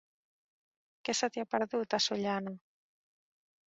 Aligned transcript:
Què 1.05 1.15
se 1.21 1.31
t'hi 1.35 1.45
ha 1.45 1.47
perdut, 1.53 1.97
a 1.99 2.03
Sollana? 2.09 2.59